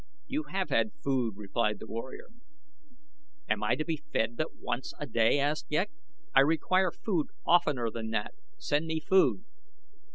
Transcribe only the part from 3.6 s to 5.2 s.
I to be fed but once a